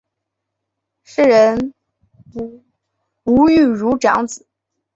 [1.03, 1.75] 诗人
[3.25, 4.47] 吴玉如长子。